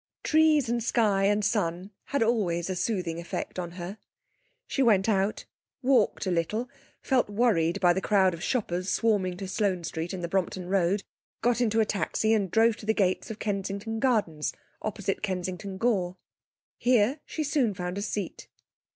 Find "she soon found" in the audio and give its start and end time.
17.23-17.99